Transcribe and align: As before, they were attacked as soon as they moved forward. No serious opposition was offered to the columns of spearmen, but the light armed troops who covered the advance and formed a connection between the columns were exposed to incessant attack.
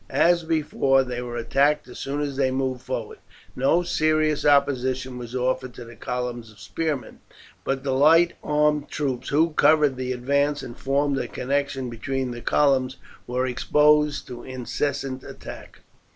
As 0.09 0.41
before, 0.43 1.03
they 1.03 1.21
were 1.21 1.37
attacked 1.37 1.87
as 1.87 1.99
soon 1.99 2.21
as 2.21 2.35
they 2.35 2.49
moved 2.49 2.81
forward. 2.81 3.19
No 3.55 3.83
serious 3.83 4.43
opposition 4.47 5.19
was 5.19 5.35
offered 5.35 5.75
to 5.75 5.85
the 5.85 5.95
columns 5.95 6.51
of 6.51 6.59
spearmen, 6.59 7.19
but 7.63 7.83
the 7.83 7.93
light 7.93 8.33
armed 8.43 8.89
troops 8.89 9.29
who 9.29 9.51
covered 9.51 9.97
the 9.97 10.11
advance 10.11 10.63
and 10.63 10.75
formed 10.75 11.19
a 11.19 11.27
connection 11.27 11.87
between 11.87 12.31
the 12.31 12.41
columns 12.41 12.97
were 13.27 13.45
exposed 13.45 14.25
to 14.25 14.41
incessant 14.43 15.21
attack. 15.23 15.81